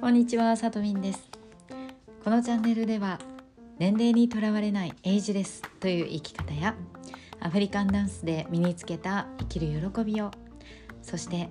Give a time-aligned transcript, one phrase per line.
[0.00, 1.28] こんにちは、さとみんです。
[2.24, 3.18] このチャンネルでは
[3.78, 6.74] 年齢にとらわれないエイジレスという生き方や
[7.38, 10.30] アフリカンダンスで身につけた生きる喜びを
[11.02, 11.50] そして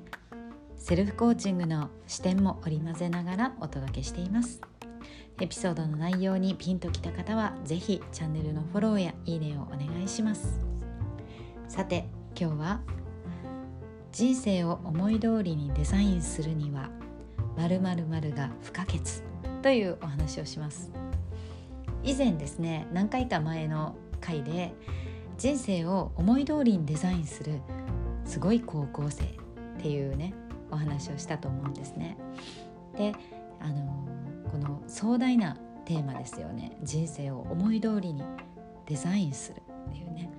[0.80, 4.60] セルフコーチングの視点も織り交ぜながらお届けしています。
[5.40, 10.60] エピソードの内容にピンときた方は是非チャンネルのフォローやいいねをお願いします。
[11.68, 12.82] さて今日は
[14.12, 16.90] 人生を思い通りにデザインするには
[17.60, 19.00] 〇〇が不可欠
[19.62, 20.92] というお話をします。
[22.04, 24.74] 以前ですね何回か前の回で
[25.38, 27.60] 人生を思い通りにデザインする
[28.24, 29.28] すごい高校生っ
[29.82, 30.34] ていうね
[30.72, 32.18] お話をしたと思うんですね。
[32.98, 33.14] で
[33.60, 34.08] あの
[34.50, 36.78] この壮大なテーマですよね。
[36.84, 38.24] 人生を思い通りに
[38.86, 40.32] デザインするっていうね。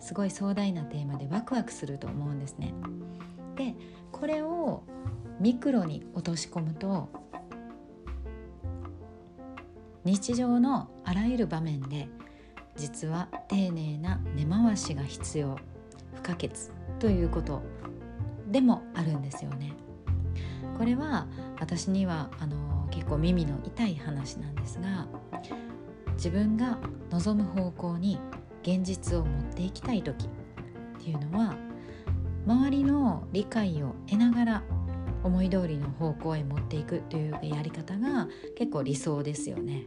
[0.00, 2.72] すごい壮大なテーマでワクワクすると思うんですね。
[3.56, 3.74] で
[4.12, 4.84] これを
[5.40, 7.08] ミクロに落とし込むと
[10.04, 12.08] 日常のあらゆる場面で
[12.76, 15.58] 実は丁寧な根回しが必要
[16.14, 16.50] 不可欠
[16.98, 17.62] ということ
[18.50, 19.74] でもあるんですよね。
[20.78, 21.26] これは
[21.60, 25.06] 私にはあの結構耳の痛い話なんですが
[26.14, 26.78] 自分が
[27.10, 28.18] 望む方向に
[28.62, 30.28] 現実を持っていきたい時っ
[31.02, 31.56] ていうのは
[32.46, 34.62] 周りの理解を得ながら
[35.28, 39.84] 思い通りの方向へ持っていくというやり方が結構理想ですよね。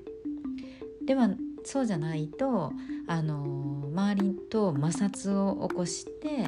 [1.05, 1.29] では
[1.63, 2.71] そうじゃないと
[3.07, 6.47] あの周りと摩擦を起こして、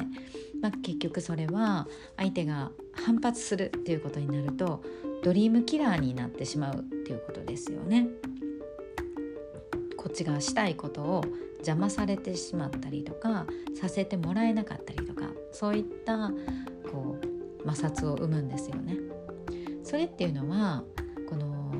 [0.60, 4.82] まあ、結局それは相手が反発するっていうことになると
[5.22, 8.08] ドリームキラーになってしまうっていうことですよね。
[9.96, 11.24] こっちがしたいことを
[11.58, 16.30] 邪魔されてしまったりとかさせてもらえなかったりとかそういった
[16.92, 17.33] こう
[17.66, 18.96] 摩擦を生むんですよね。
[19.82, 20.82] それっていうのは
[21.28, 21.72] この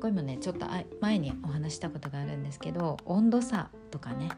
[0.00, 0.66] これもねちょっと
[1.00, 4.28] 前にお話したことがあるんですけど温度差とかね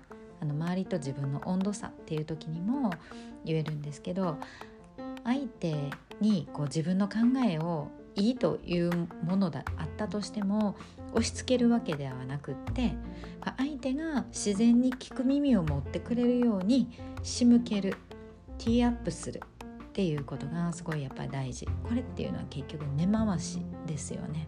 [0.40, 2.90] あの周りと自分の温度差っていう時にも
[3.44, 4.36] 言えるんですけど
[5.24, 7.16] 相手にこう自分の考
[7.46, 8.90] えをいいという
[9.24, 10.76] ものだあったとしても
[11.12, 12.94] 押し付けるわけではなくって
[13.56, 16.88] 相手が自然に聞く耳を持ってくれるように
[17.22, 17.96] 仕向ける
[18.58, 19.40] ティーアップする
[19.98, 24.46] っていうことがすごいやっぱり大事これっていうのは結局根回しですよね。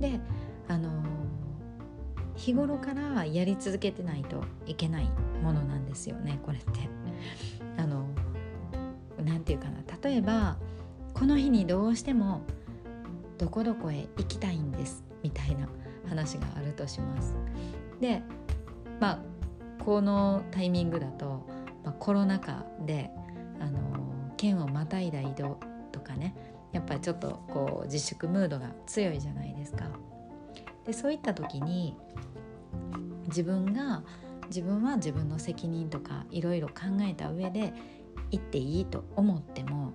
[0.00, 0.18] で
[0.68, 0.88] あの
[2.34, 5.10] 日頃からやり続けてないといけない
[5.42, 6.88] ものなんですよねこれって。
[7.76, 8.06] あの
[9.22, 10.56] なていうかな例えば
[11.12, 12.40] この日にどうしても
[13.36, 15.68] どこどこへ行きたいんですみたいな
[16.08, 17.36] 話があるとします。
[18.00, 18.22] で
[18.98, 19.18] まあ
[19.84, 21.46] このタイミングだと、
[21.84, 23.10] まあ、コロナ禍で
[23.60, 23.97] あの
[24.38, 25.60] 県をまたいだ移動
[25.92, 26.34] とかね
[26.72, 29.90] やっぱりちょっとこう自粛ムードが強いじゃないですか。
[30.86, 31.94] でそういった時に
[33.26, 34.02] 自分が
[34.46, 37.74] 自分は自分の責任とかいろいろ考えた上で
[38.30, 39.92] 行っていいと思っても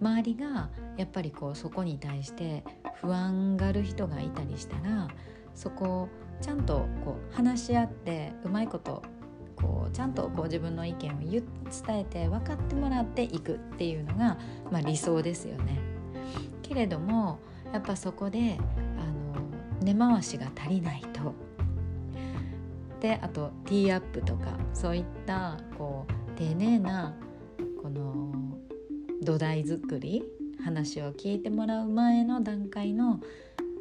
[0.00, 2.64] 周りがやっぱりこうそこに対して
[3.00, 5.08] 不安がる人がいたりしたら
[5.54, 6.08] そこを
[6.40, 9.02] ちゃんとこう話し合ってうまいこと
[9.60, 11.44] こうちゃんとこう自分の意見を伝
[11.88, 14.38] えて分かってもらっていくっていうのが、
[14.70, 15.78] まあ、理想ですよね。
[16.62, 17.40] けれども
[17.72, 18.58] やっぱそこで
[18.98, 19.42] あの
[19.82, 21.34] 根回しが足りないと。
[23.00, 27.14] であとティーアップとかそういったこう丁寧な
[27.82, 28.30] この
[29.22, 30.22] 土台作り
[30.62, 33.20] 話を聞いてもらう前の段階の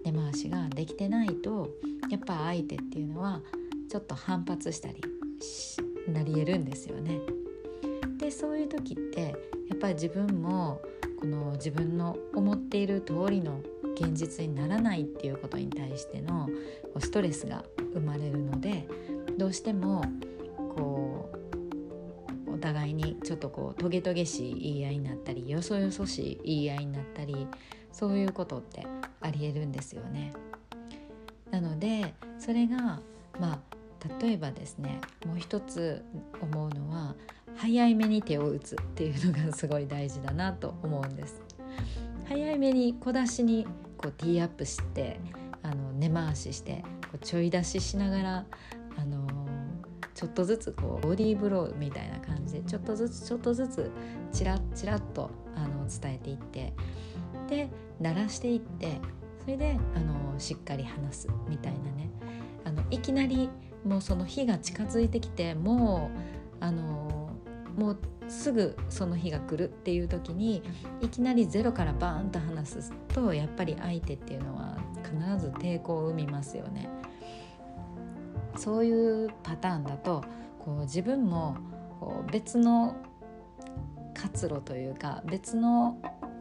[0.05, 1.69] 根回しができてないと
[2.09, 3.41] やっぱ相手っていうのは
[3.89, 5.01] ちょっと反発したり
[6.07, 7.19] なり得るんですよね。
[8.17, 9.35] でそういう時って
[9.69, 10.81] やっぱり自分も
[11.19, 13.61] この自分の思っている通りの
[13.95, 16.49] 現実にならないっていうことに対しての
[16.99, 17.63] ストレスが
[17.93, 18.87] 生まれるので
[19.37, 20.03] どうしても
[20.57, 21.31] こ
[22.47, 27.47] うお互いにちょっとこうトゲトゲしい言い合いになったりよそよそしい言い合いになったり
[27.91, 28.85] そういうことって
[29.21, 30.33] ありえるんですよね。
[31.51, 33.01] なのでそれが
[33.39, 33.59] まあ
[34.21, 36.03] 例えばですねもう一つ
[36.41, 37.15] 思うのは
[37.55, 41.41] 早い目に手を打つっていうのがすごい大事だなと思うんです。
[42.27, 43.67] 早い目に小出しに
[43.97, 45.19] こうティーアップして
[45.63, 48.45] あの根回ししてこうちょい出ししながら、
[48.97, 49.27] あの
[50.13, 53.91] ちょっとずつこうボディーブローみたいな感じでちょっとずつちょっとずつ
[54.31, 56.73] チラッチラッとあの伝えていって
[57.47, 57.69] で
[57.99, 58.99] 鳴らしていって
[59.41, 62.09] それであのしっかり話すみたいなね
[62.65, 63.49] あのいきなり
[63.85, 66.11] もうその日が近づいてきても
[66.61, 67.29] うあの
[67.77, 67.97] もう
[68.27, 70.61] すぐその日が来るっていう時に
[71.01, 76.89] いきなりゼロからバーンと話すとやっぱり相手っていうのは必ず抵抗を生みますよね。
[78.55, 80.23] そういうパターンだと
[80.59, 81.55] こう自分も
[81.99, 82.95] こう別の
[84.13, 85.97] 活路というか別の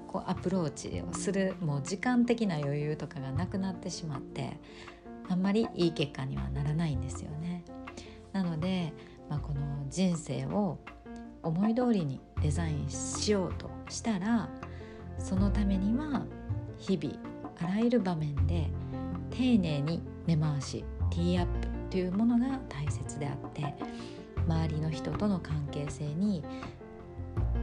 [0.09, 4.59] こうアプローチをするもう時間的な余裕とかがなくなってしまって
[5.29, 7.65] あんまりいい結果にはならないんですよね。
[8.33, 8.93] なので、
[9.29, 10.79] まあ、この人生を
[11.43, 14.49] 思い通りにデザインしようとしたら
[15.19, 16.25] そのためには
[16.77, 17.17] 日々
[17.61, 18.71] あらゆる場面で
[19.31, 23.75] 丁寧に根回しティーアップというものが大切であって
[24.47, 26.43] 周りの人との関係性に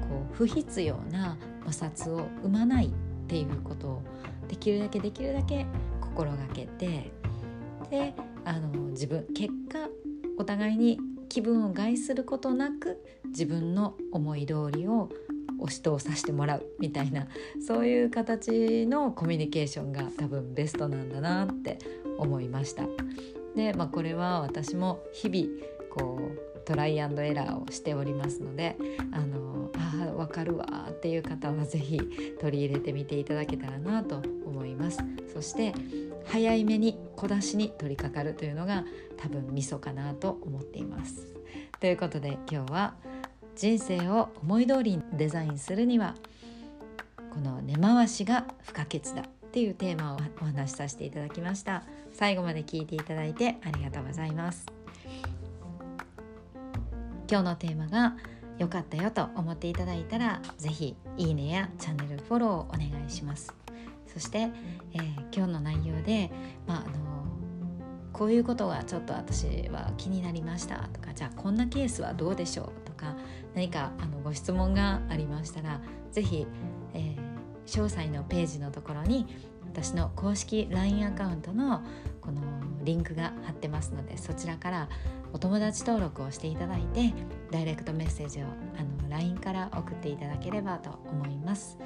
[0.01, 2.91] こう不必要な摩擦を生まないっ
[3.27, 4.01] ていうことを
[4.47, 5.65] できるだけできるだけ
[6.01, 7.11] 心がけて
[7.95, 8.13] で
[8.43, 9.87] あの自分結果
[10.37, 10.99] お互いに
[11.29, 15.09] 気分を害することなく自分の思い通りを
[15.59, 17.27] 押し通させてもらうみたいな
[17.65, 21.79] そういう形のコミュニケーションが多分ベストなんだなって
[22.17, 22.83] 思いました。
[23.55, 25.47] で、まあ、これは私も日々
[25.89, 28.75] こうトライアンドエラーをしておりますので
[29.11, 31.99] あのあ分かるわっていう方は是非
[32.39, 34.99] 取り入れてみていただけたらなと思います。
[35.33, 35.73] そして
[36.25, 38.83] 早いめに小出しに取り掛かるというのが
[39.17, 41.27] 多分ミソかなと思っています。
[41.79, 42.95] ということで今日は
[43.55, 46.15] 人生を思い通りにデザインするには
[47.31, 51.83] この根回しが不可欠だっていうテーマをお話しさせていただきました。
[52.11, 54.74] 最後まで聞いていただいてありがとうございます。
[57.29, 58.15] 今日のテーマが
[58.57, 63.53] 良かったよと思っていただいたら是非いいねやチャンネルフォローをお願いします。
[64.05, 64.49] そして、
[64.93, 66.31] えー、今日の内容で、
[66.67, 67.15] まあ、あの
[68.13, 73.17] こういうことがちょっと私は気になりましたとかじゃあこんなケースはどうでしょうとか
[73.53, 75.81] 何かあのご質問がありましたら
[76.13, 76.47] 是非、
[76.93, 77.15] えー、
[77.65, 79.27] 詳細のページのところに
[79.65, 81.81] 私の公式 LINE アカウントの
[82.21, 82.41] この
[82.85, 84.89] リンクが貼ってますのでそちらから
[85.35, 87.13] お友達登録をしていただいて
[87.51, 91.77] ダイレクトメッセージをあの LINE から送っていただければと思います。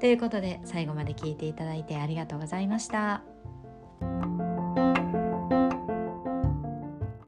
[0.00, 3.35] ということで最後まで聞いていただいてありがとうございました。